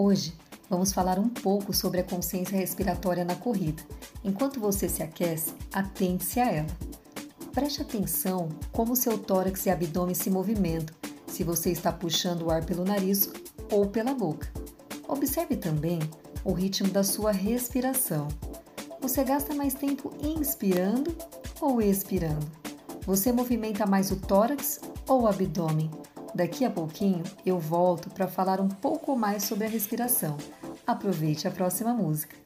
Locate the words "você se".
4.60-5.02